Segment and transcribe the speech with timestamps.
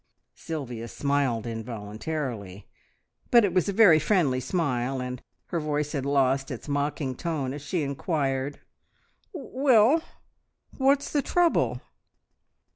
[0.33, 2.67] Sylvia smiled involuntarily,
[3.29, 7.53] but it was a very friendly smile, and her voice had lost its mocking tone
[7.53, 8.59] as she inquired
[9.31, 10.01] "Well
[10.75, 11.81] what's the trouble?"